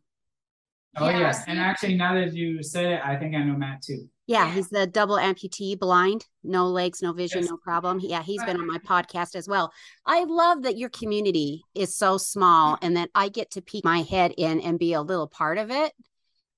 [0.98, 1.20] Oh yeah.
[1.20, 4.10] yes, and actually, now that you say it, I think I know Matt too.
[4.30, 7.50] Yeah, he's the double amputee, blind, no legs, no vision, yes.
[7.50, 8.00] no problem.
[8.00, 9.74] Yeah, he's been on my podcast as well.
[10.06, 14.04] I love that your community is so small and that I get to peek my
[14.04, 15.94] head in and be a little part of it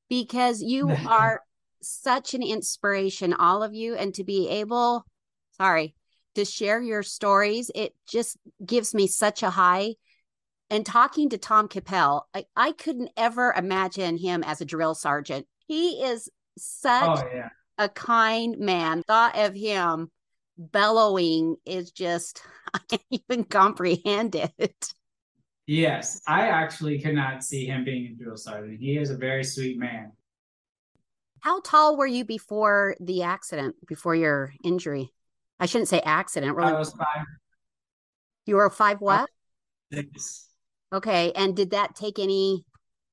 [0.10, 1.44] because you are
[1.82, 5.06] such an inspiration, all of you, and to be able,
[5.56, 5.96] sorry,
[6.36, 7.72] to share your stories.
[7.74, 9.96] It just gives me such a high.
[10.70, 15.48] And talking to Tom Capel, I, I couldn't ever imagine him as a drill sergeant.
[15.68, 19.04] He is oh, such oh, yeah a kind man.
[19.04, 20.12] Thought of him
[20.58, 22.42] bellowing is just,
[22.74, 24.94] I can't even comprehend it.
[25.68, 28.80] Yes, I actually cannot see him being a drill sergeant.
[28.80, 30.12] He is a very sweet man.
[31.40, 35.12] How tall were you before the accident, before your injury?
[35.60, 36.56] I shouldn't say accident.
[36.56, 36.72] Really.
[36.72, 37.26] I was five.
[38.46, 39.30] You were five what?
[39.94, 40.48] Six.
[40.92, 41.32] Okay.
[41.36, 42.66] And did that take any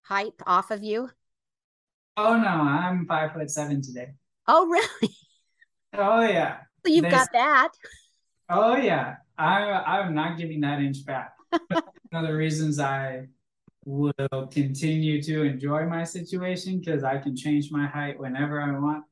[0.02, 1.10] height off of you?
[2.16, 4.08] Oh no, I'm five foot seven today.
[4.48, 5.14] Oh, really?
[5.94, 6.58] Oh yeah.
[6.84, 7.72] So you've There's- got that.
[8.50, 9.16] Oh yeah.
[9.38, 11.32] I I'm not giving that inch back.
[11.68, 11.82] One
[12.12, 13.28] of the reasons I
[13.86, 14.12] will
[14.50, 19.04] continue to enjoy my situation because I can change my height whenever I want.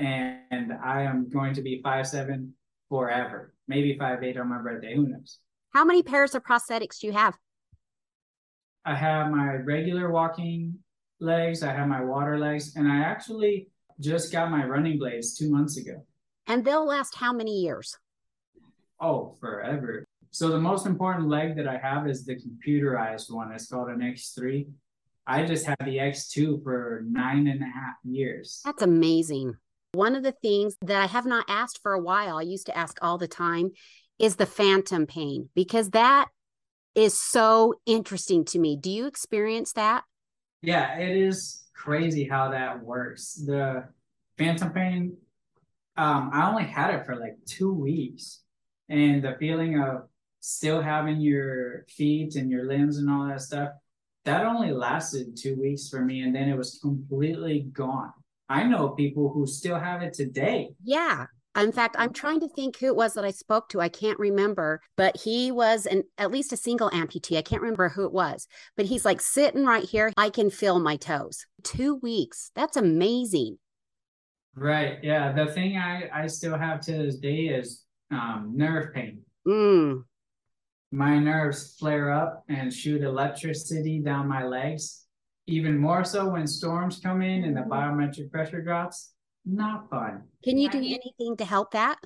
[0.00, 2.52] And I am going to be five seven
[2.88, 3.54] forever.
[3.68, 4.96] Maybe five eight on my birthday.
[4.96, 5.38] Who knows?
[5.72, 7.36] How many pairs of prosthetics do you have?
[8.84, 10.78] I have my regular walking
[11.20, 13.68] legs, I have my water legs, and I actually
[14.00, 16.04] just got my running blades two months ago.
[16.46, 17.96] And they'll last how many years?
[19.00, 20.04] Oh, forever.
[20.30, 23.52] So the most important leg that I have is the computerized one.
[23.52, 24.66] It's called an X3.
[25.26, 28.60] I just had the X2 for nine and a half years.
[28.64, 29.54] That's amazing.
[29.92, 32.76] One of the things that I have not asked for a while, I used to
[32.76, 33.70] ask all the time,
[34.18, 36.28] is the phantom pain because that
[36.94, 38.76] is so interesting to me.
[38.76, 40.04] Do you experience that?
[40.62, 43.34] Yeah, it is crazy how that works.
[43.34, 43.84] The
[44.38, 45.16] phantom pain,
[45.96, 48.40] um, I only had it for like two weeks.
[48.88, 50.08] And the feeling of
[50.40, 53.70] still having your feet and your limbs and all that stuff,
[54.24, 56.22] that only lasted two weeks for me.
[56.22, 58.12] And then it was completely gone.
[58.48, 60.70] I know people who still have it today.
[60.82, 61.26] Yeah.
[61.56, 63.80] In fact, I'm trying to think who it was that I spoke to.
[63.80, 67.36] I can't remember, but he was an at least a single amputee.
[67.38, 70.12] I can't remember who it was, but he's like sitting right here.
[70.16, 71.46] I can feel my toes.
[71.62, 72.50] Two weeks.
[72.56, 73.58] That's amazing.
[74.56, 74.98] Right.
[75.02, 75.32] Yeah.
[75.32, 79.22] The thing I, I still have to this day is um, nerve pain.
[79.46, 80.04] Mm.
[80.90, 85.04] my nerves flare up and shoot electricity down my legs.
[85.46, 89.13] Even more so when storms come in and the biometric pressure drops.
[89.44, 90.24] Not fun.
[90.42, 91.00] Can you do Right.
[91.02, 91.98] anything to help that?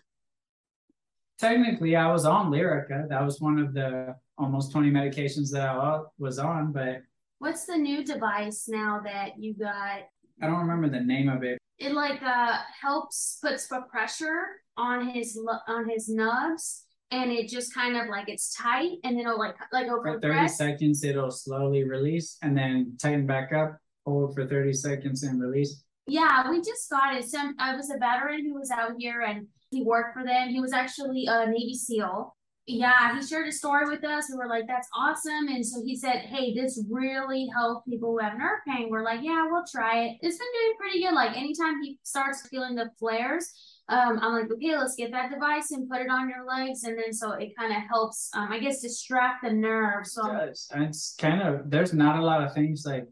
[1.39, 3.09] Technically, I was on Lyrica.
[3.09, 7.03] That was one of the almost 20 medications that I was on, but
[7.41, 10.01] What's the new device now that you got?
[10.43, 11.59] I don't remember the name of it.
[11.79, 14.41] It like uh helps puts the pressure
[14.77, 19.17] on his lu- on his nubs, and it just kind of like it's tight, and
[19.17, 23.53] then it'll like like over For 30 seconds, it'll slowly release and then tighten back
[23.53, 25.85] up, hold for 30 seconds and release.
[26.09, 27.29] Yeah, we just got it.
[27.29, 30.49] Some I was a veteran who was out here and he worked for them.
[30.49, 32.35] He was actually a Navy SEAL.
[32.67, 34.29] Yeah, he shared a story with us.
[34.31, 38.19] We were like, "That's awesome!" And so he said, "Hey, this really helps people who
[38.19, 41.15] have nerve pain." We're like, "Yeah, we'll try it." It's been doing pretty good.
[41.15, 43.51] Like anytime he starts feeling the flares,
[43.89, 46.99] um, I'm like, "Okay, let's get that device and put it on your legs," and
[46.99, 50.07] then so it kind of helps, um, I guess, distract the nerve.
[50.07, 50.69] So does.
[50.71, 53.07] And it's kind of there's not a lot of things like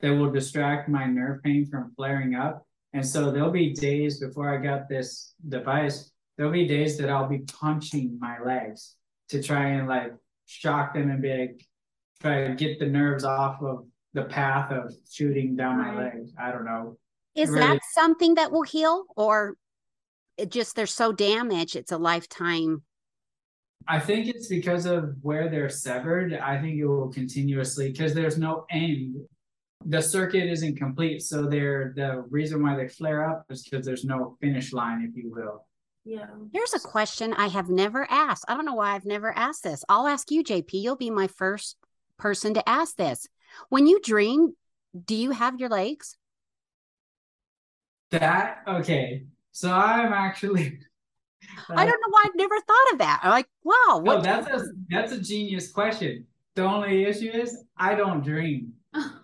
[0.00, 2.66] that will distract my nerve pain from flaring up.
[2.92, 7.28] And so there'll be days before I got this device, there'll be days that I'll
[7.28, 8.94] be punching my legs
[9.30, 10.12] to try and like
[10.46, 11.66] shock them and be like
[12.20, 13.84] try to get the nerves off of
[14.14, 16.32] the path of shooting down my legs.
[16.40, 16.96] I don't know.
[17.34, 19.54] Is Really- that something that will heal or
[20.36, 22.82] it just they're so damaged it's a lifetime?
[23.86, 26.34] I think it's because of where they're severed.
[26.34, 29.16] I think it will continuously because there's no end.
[29.84, 34.04] The circuit isn't complete, so they're the reason why they flare up is because there's
[34.04, 35.64] no finish line, if you will.
[36.04, 36.26] yeah.
[36.52, 38.44] Here's a question I have never asked.
[38.48, 39.84] I don't know why I've never asked this.
[39.88, 40.70] I'll ask you, JP.
[40.72, 41.76] You'll be my first
[42.18, 43.28] person to ask this.
[43.68, 44.54] When you dream,
[45.06, 46.16] do you have your legs?
[48.10, 49.24] That okay.
[49.52, 50.80] So I'm actually.
[51.70, 53.20] I don't know why I've never thought of that.
[53.22, 56.26] I'm like, wow, No, that's a that's a genius question.
[56.56, 58.72] The only issue is I don't dream.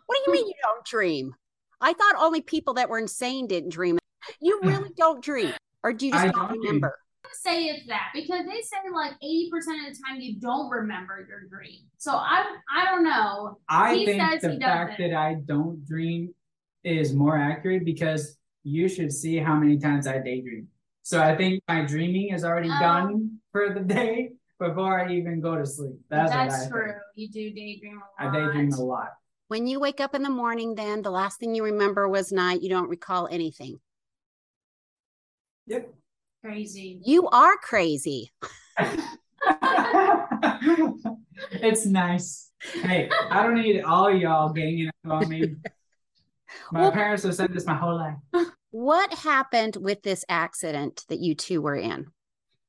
[0.07, 1.35] What do you mean you don't dream?
[1.81, 3.99] I thought only people that were insane didn't dream.
[4.41, 6.61] You really don't dream, or do you just I not don't dream.
[6.63, 6.99] remember?
[7.43, 11.49] say it's that because they say like 80% of the time you don't remember your
[11.49, 11.81] dream.
[11.99, 13.59] So I I don't know.
[13.69, 16.33] I He think says the he fact that I don't dream
[16.85, 20.69] is more accurate because you should see how many times I daydream.
[21.03, 22.81] So I think my dreaming is already Oh.
[22.81, 25.97] done for the day before I even go to sleep.
[26.09, 26.93] That's, That's, what I true.
[26.93, 26.99] Think.
[27.17, 28.35] You do daydream a I lot.
[28.35, 29.09] I daydream a lot.
[29.49, 32.63] When you wake up in the morning, then the last thing you remember was night.
[32.63, 33.79] You don't recall anything.
[35.67, 35.93] Yep.
[36.43, 37.01] Crazy.
[37.05, 38.33] You are crazy.
[41.53, 42.51] it's nice.
[42.83, 45.57] Hey, I don't need all y'all ganging up on me.
[46.73, 48.17] My Well- parents have said this my whole life.
[48.77, 52.07] What happened with this accident that you two were in?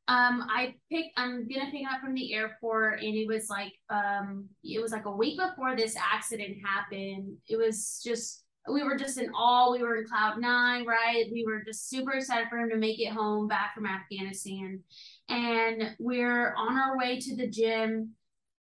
[0.08, 1.08] Um, I pick.
[1.18, 5.06] I'm gonna pick up from the airport, and it was like um, it was like
[5.06, 7.38] a week before this accident happened.
[7.48, 9.72] It was just we were just in awe.
[9.72, 11.26] We were in cloud nine, right?
[11.32, 14.82] We were just super excited for him to make it home back from Afghanistan,
[15.28, 18.14] and we're on our way to the gym.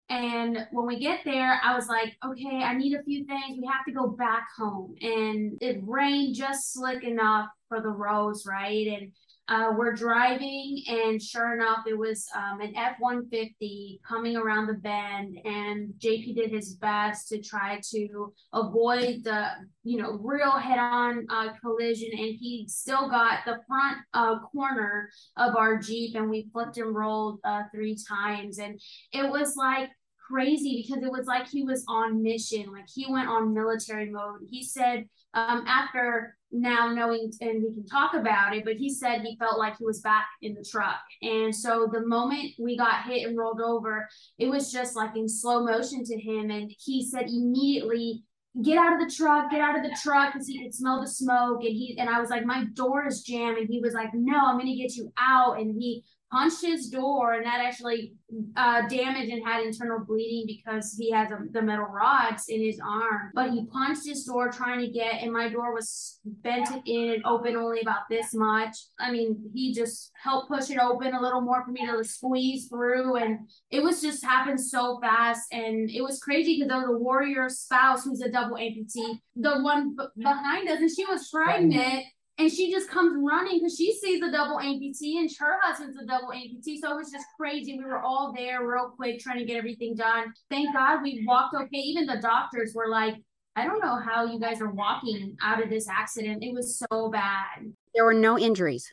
[0.10, 3.58] And when we get there, I was like, okay, I need a few things.
[3.58, 4.94] We have to go back home.
[5.00, 8.88] And it rained just slick enough for the roads, right?
[8.88, 9.14] And
[9.48, 14.76] uh, we're driving, and sure enough, it was um, an F 150 coming around the
[14.76, 15.38] bend.
[15.44, 19.48] And JP did his best to try to avoid the,
[19.84, 22.12] you know, real head on uh, collision.
[22.12, 26.96] And he still got the front uh, corner of our Jeep, and we flipped and
[26.96, 28.60] rolled uh, three times.
[28.60, 28.80] And
[29.12, 29.90] it was like,
[30.32, 34.40] crazy because it was like he was on mission like he went on military mode.
[34.50, 39.22] He said um, after now knowing and we can talk about it but he said
[39.22, 41.00] he felt like he was back in the truck.
[41.22, 44.08] And so the moment we got hit and rolled over
[44.38, 46.50] it was just like in slow motion to him.
[46.50, 48.24] And he said immediately
[48.64, 51.08] get out of the truck get out of the truck because he could smell the
[51.08, 51.64] smoke.
[51.64, 53.58] And he and i was like my door is jammed.
[53.58, 55.60] And he was like no i'm gonna get you out.
[55.60, 58.14] And he punched his door and that actually
[58.56, 62.80] uh, damaged and had internal bleeding because he has a, the metal rods in his
[62.80, 63.32] arm.
[63.36, 67.26] But he punched his door trying to get, and my door was bent in and
[67.26, 68.76] open only about this much.
[69.00, 72.68] I mean, he just helped push it open a little more for me to squeeze
[72.68, 76.96] through, and it was just happened so fast, and it was crazy because there was
[76.96, 81.30] a warrior spouse who's a double amputee, the one b- behind us, and she was
[81.30, 82.06] pregnant
[82.42, 86.06] and she just comes running because she sees a double amputee and her husband's a
[86.08, 86.80] double amputee.
[86.80, 87.78] So it was just crazy.
[87.78, 90.34] We were all there real quick trying to get everything done.
[90.50, 91.78] Thank God we walked okay.
[91.78, 93.16] Even the doctors were like,
[93.56, 96.44] I don't know how you guys are walking out of this accident.
[96.44, 97.74] It was so bad.
[97.94, 98.92] There were no injuries.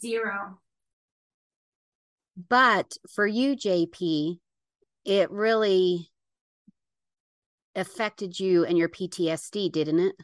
[0.00, 0.60] Zero.
[2.48, 4.38] But for you, JP,
[5.04, 6.08] it really
[7.74, 10.14] affected you and your PTSD, didn't it?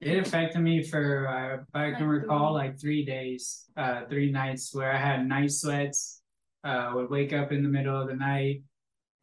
[0.00, 4.72] It affected me for, uh, if I can recall, like three days, uh, three nights
[4.72, 6.22] where I had night sweats,
[6.62, 8.62] uh, would wake up in the middle of the night.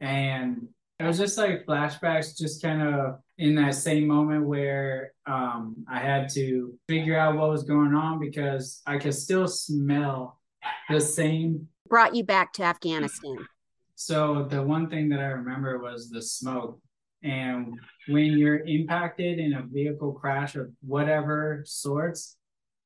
[0.00, 0.68] And
[0.98, 5.98] it was just like flashbacks, just kind of in that same moment where um, I
[5.98, 10.40] had to figure out what was going on because I could still smell
[10.88, 11.68] the same.
[11.88, 13.36] Brought you back to Afghanistan.
[13.94, 16.80] So the one thing that I remember was the smoke.
[17.22, 22.36] And when you're impacted in a vehicle crash of whatever sorts,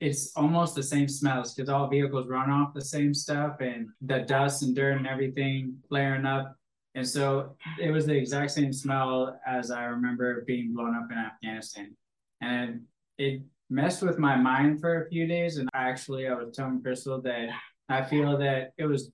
[0.01, 4.21] it's almost the same smells because all vehicles run off the same stuff and the
[4.21, 6.57] dust and dirt and everything flaring up.
[6.95, 11.19] And so it was the exact same smell as I remember being blown up in
[11.19, 11.95] Afghanistan.
[12.41, 12.83] And
[13.19, 15.59] it messed with my mind for a few days.
[15.59, 17.51] And actually, I was telling Crystal that
[17.89, 19.11] I feel that it was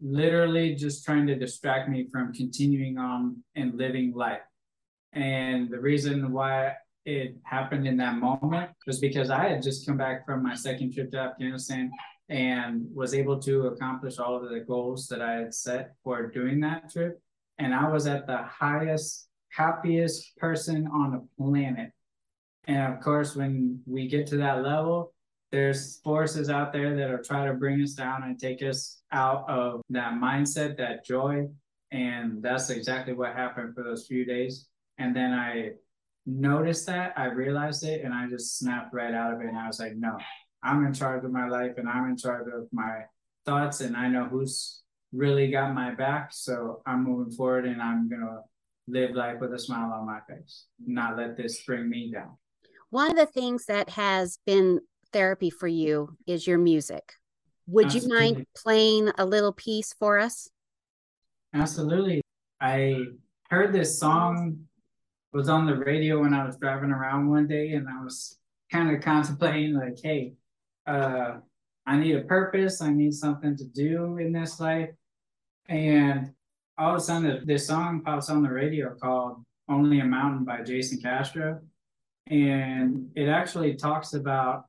[0.00, 4.40] literally just trying to distract me from continuing on and living life.
[5.12, 6.74] And the reason why
[7.04, 10.92] it happened in that moment was because I had just come back from my second
[10.94, 11.90] trip to Afghanistan
[12.28, 16.60] and was able to accomplish all of the goals that I had set for doing
[16.60, 17.20] that trip.
[17.58, 21.90] And I was at the highest, happiest person on the planet.
[22.66, 25.12] And of course, when we get to that level,
[25.52, 29.48] there's forces out there that are trying to bring us down and take us out
[29.48, 31.48] of that mindset, that joy.
[31.90, 34.66] And that's exactly what happened for those few days.
[34.98, 35.70] And then I
[36.26, 39.46] noticed that, I realized it, and I just snapped right out of it.
[39.46, 40.16] And I was like, no,
[40.62, 43.00] I'm in charge of my life and I'm in charge of my
[43.46, 44.82] thoughts, and I know who's
[45.12, 46.28] really got my back.
[46.32, 48.40] So I'm moving forward and I'm going to
[48.86, 52.36] live life with a smile on my face, not let this bring me down.
[52.90, 54.80] One of the things that has been
[55.12, 57.14] therapy for you is your music.
[57.66, 58.08] Would Absolutely.
[58.08, 60.48] you mind playing a little piece for us?
[61.54, 62.20] Absolutely.
[62.60, 63.04] I
[63.48, 64.66] heard this song
[65.32, 68.38] was on the radio when I was driving around one day and I was
[68.72, 70.34] kind of contemplating like, hey,
[70.86, 71.38] uh,
[71.86, 72.82] I need a purpose.
[72.82, 74.90] I need something to do in this life.
[75.68, 76.32] And
[76.78, 80.62] all of a sudden this song pops on the radio called Only a Mountain by
[80.62, 81.60] Jason Castro.
[82.26, 84.64] And it actually talks about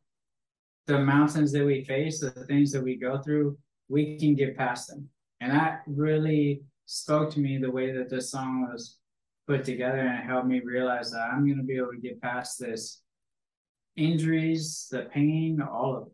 [0.87, 3.57] the mountains that we face, the things that we go through,
[3.89, 5.07] we can get past them.
[5.39, 8.97] And that really spoke to me the way that this song was
[9.47, 12.21] put together and it helped me realize that I'm going to be able to get
[12.21, 13.01] past this
[13.95, 16.11] injuries, the pain, all of it.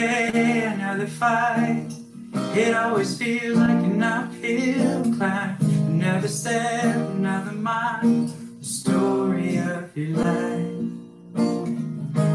[0.00, 1.88] day, another fight.
[2.54, 5.56] It always feels like an uphill climb.
[5.60, 8.26] Another step, another mile.
[8.60, 10.78] The story of your life.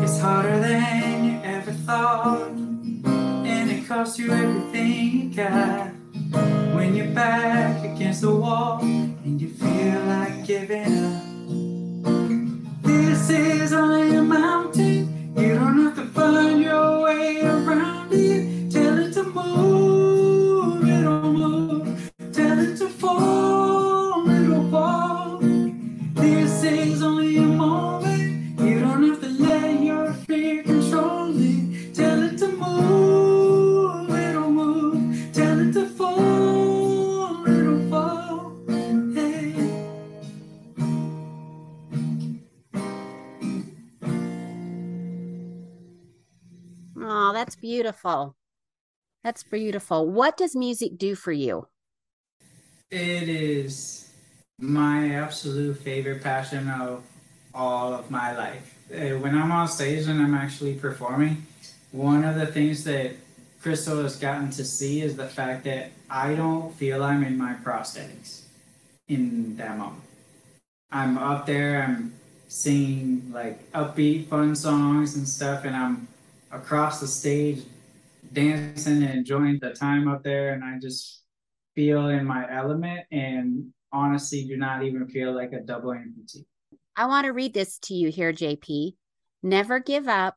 [0.03, 2.51] It's harder than you ever thought.
[2.51, 5.91] And it costs you everything you got.
[6.75, 11.23] When you're back against the wall and you feel like giving up.
[12.83, 14.02] This is only
[47.83, 48.33] beautiful.
[49.25, 50.07] That's beautiful.
[50.07, 51.67] What does music do for you?
[52.89, 54.09] It is
[54.57, 57.03] my absolute favorite passion of
[57.53, 58.73] all of my life.
[58.89, 61.45] Uh, when I'm on stage and I'm actually performing,
[61.91, 63.17] one of the things that
[63.61, 67.53] Crystal has gotten to see is the fact that I don't feel I'm in my
[67.65, 68.43] prosthetics
[69.09, 70.03] in that moment.
[70.89, 72.13] I'm up there, I'm
[72.47, 76.07] singing like upbeat, fun songs and stuff, and I'm
[76.49, 77.63] across the stage
[78.33, 81.23] dancing and enjoying the time up there, and I just
[81.75, 86.45] feel in my element and honestly do not even feel like a double amputee.
[86.95, 88.93] I want to read this to you here, JP.
[89.41, 90.35] Never give up,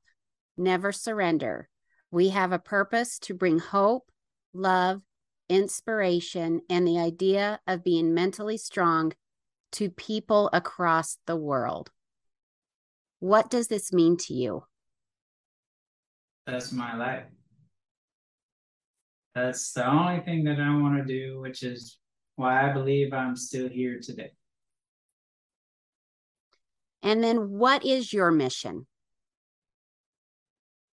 [0.56, 1.68] never surrender.
[2.10, 4.10] We have a purpose to bring hope,
[4.54, 5.02] love,
[5.48, 9.12] inspiration, and the idea of being mentally strong
[9.72, 11.90] to people across the world.
[13.20, 14.64] What does this mean to you?
[16.46, 17.24] That's my life.
[19.36, 21.98] That's the only thing that I want to do, which is
[22.36, 24.30] why I believe I'm still here today.
[27.02, 28.86] And then, what is your mission?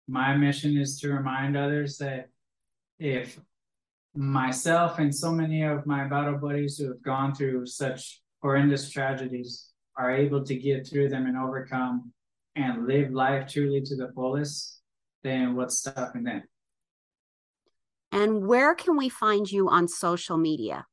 [0.08, 2.30] My mission is to remind others that
[3.00, 3.40] if
[4.16, 9.72] myself and so many of my battle buddies who have gone through such horrendous tragedies
[9.98, 12.14] are able to get through them and overcome
[12.56, 14.80] and live life truly to the fullest,
[15.24, 16.44] then what's stopping them?
[18.12, 20.86] And where can we find you on social media?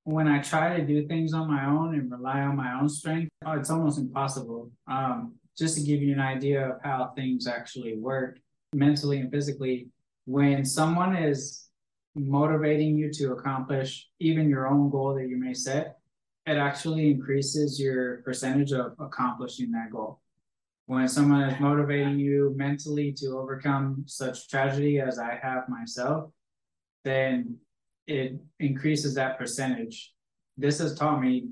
[0.04, 3.30] when I try to do things on my own and rely on my own strength,
[3.46, 4.72] oh, it's almost impossible.
[4.88, 8.40] Um, just to give you an idea of how things actually work
[8.74, 9.88] mentally and physically,
[10.26, 11.63] when someone is
[12.16, 15.98] motivating you to accomplish even your own goal that you may set,
[16.46, 20.20] it actually increases your percentage of accomplishing that goal
[20.86, 26.32] when someone is motivating you mentally to overcome such tragedy as I have myself,
[27.04, 27.58] then
[28.06, 30.14] it increases that percentage.
[30.58, 31.48] This has taught me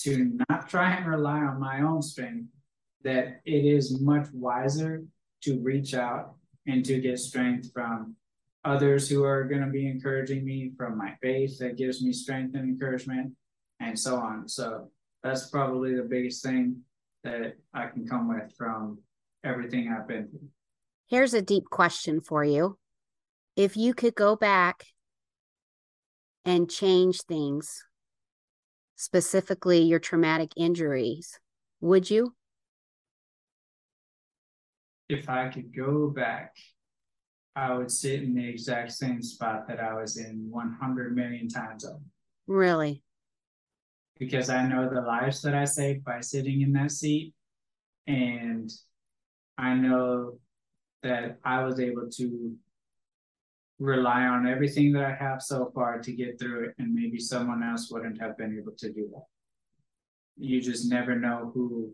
[0.00, 2.48] to not try and rely on my own strength,
[3.02, 5.02] that it is much wiser
[5.42, 6.34] to reach out
[6.66, 8.14] and to get strength from
[8.68, 12.54] others who are going to be encouraging me, from my faith that gives me strength
[12.54, 13.32] and encouragement,
[13.80, 14.46] and so on.
[14.46, 14.90] So
[15.22, 16.82] that's probably the biggest thing
[17.24, 18.98] that I can come with from
[19.42, 20.48] everything I've been through.
[21.06, 22.78] Here's a deep question for you.
[23.56, 24.84] If you could go back
[26.44, 27.84] and change things,
[28.96, 31.40] specifically your traumatic injuries,
[31.80, 32.34] would you?
[35.08, 36.54] If I could go back,
[37.58, 41.84] I would sit in the exact same spot that I was in 100 million times
[41.84, 42.00] over.
[42.46, 43.02] Really?
[44.18, 47.34] because I know the lives that I saved by sitting in that seat.
[48.06, 48.70] And
[49.56, 50.38] I know
[51.02, 52.54] that I was able to
[53.78, 57.62] rely on everything that I have so far to get through it, and maybe someone
[57.62, 59.26] else wouldn't have been able to do that.
[60.36, 61.92] You just never know who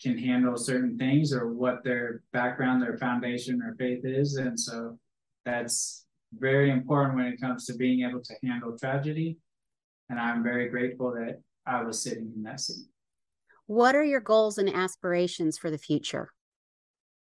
[0.00, 4.36] can handle certain things or what their background, their foundation, or faith is.
[4.36, 4.98] And so
[5.44, 9.38] that's very important when it comes to being able to handle tragedy.
[10.08, 12.86] And I'm very grateful that I was sitting in that seat.
[13.66, 16.30] What are your goals and aspirations for the future?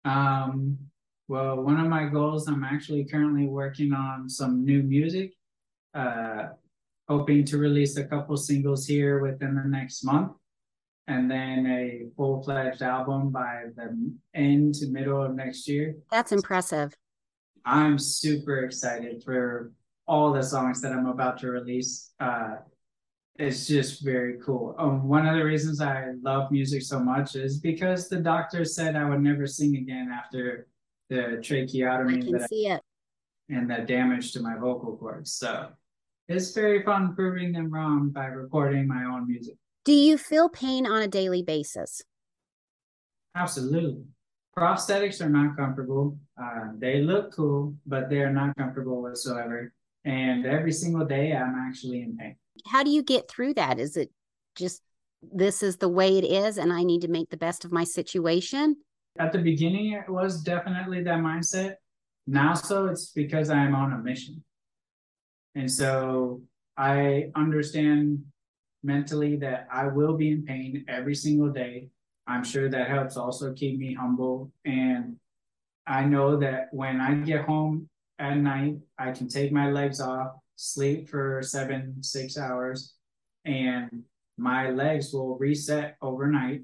[0.04, 0.78] Um,
[1.28, 5.34] well, one of my goals, I'm actually currently working on some new music.
[5.94, 6.48] Uh,
[7.08, 10.32] hoping to release a couple singles here within the next month
[11.08, 15.94] and then a full fledged album by the end to middle of next year.
[16.10, 16.96] That's impressive.
[17.64, 19.72] I'm super excited for
[20.06, 22.12] all the songs that I'm about to release.
[22.20, 22.56] Uh,
[23.36, 24.74] it's just very cool.
[24.78, 28.94] Um, one of the reasons I love music so much is because the doctor said
[28.94, 30.68] I would never sing again after
[31.08, 32.82] the tracheotomy I can see I, it.
[33.48, 35.32] and the damage to my vocal cords.
[35.32, 35.68] So
[36.28, 39.54] it's very fun proving them wrong by recording my own music.
[39.84, 42.02] Do you feel pain on a daily basis?
[43.34, 44.04] Absolutely.
[44.56, 46.18] Prosthetics are not comfortable.
[46.40, 49.72] Uh, they look cool, but they are not comfortable whatsoever.
[50.04, 52.36] And every single day, I'm actually in pain.
[52.66, 53.78] How do you get through that?
[53.78, 54.10] Is it
[54.56, 54.82] just
[55.22, 57.84] this is the way it is, and I need to make the best of my
[57.84, 58.76] situation?
[59.18, 61.76] At the beginning, it was definitely that mindset.
[62.26, 64.42] Now, so it's because I am on a mission.
[65.54, 66.42] And so
[66.76, 68.24] I understand
[68.82, 71.88] mentally that I will be in pain every single day.
[72.26, 74.52] I'm sure that helps also keep me humble.
[74.64, 75.16] And
[75.86, 80.32] I know that when I get home at night, I can take my legs off,
[80.56, 82.94] sleep for seven, six hours,
[83.44, 84.04] and
[84.38, 86.62] my legs will reset overnight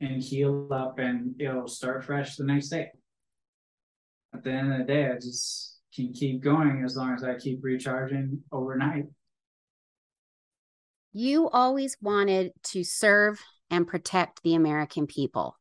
[0.00, 2.90] and heal up and it'll start fresh the next day.
[4.34, 7.34] At the end of the day, I just can keep going as long as I
[7.36, 9.06] keep recharging overnight.
[11.12, 13.40] You always wanted to serve
[13.70, 15.56] and protect the American people.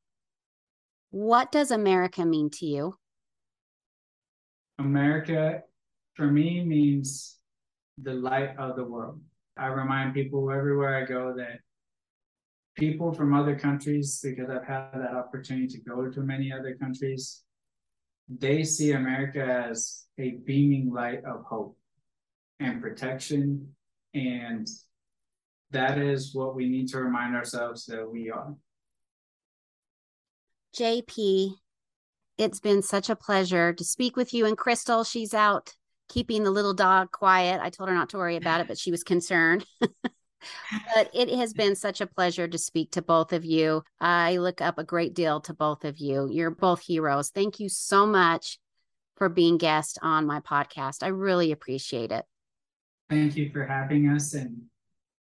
[1.11, 2.97] What does America mean to you?
[4.79, 5.61] America,
[6.15, 7.37] for me, means
[7.97, 9.21] the light of the world.
[9.57, 11.59] I remind people everywhere I go that
[12.75, 17.43] people from other countries, because I've had that opportunity to go to many other countries,
[18.29, 21.77] they see America as a beaming light of hope
[22.59, 23.73] and protection.
[24.13, 24.67] And
[25.71, 28.55] that is what we need to remind ourselves that we are.
[30.75, 31.53] JP,
[32.37, 34.45] it's been such a pleasure to speak with you.
[34.45, 35.73] And Crystal, she's out
[36.07, 37.59] keeping the little dog quiet.
[37.61, 39.65] I told her not to worry about it, but she was concerned.
[39.81, 43.83] but it has been such a pleasure to speak to both of you.
[43.99, 46.29] I look up a great deal to both of you.
[46.31, 47.29] You're both heroes.
[47.29, 48.59] Thank you so much
[49.15, 51.03] for being guest on my podcast.
[51.03, 52.25] I really appreciate it.
[53.09, 54.33] Thank you for having us.
[54.33, 54.63] And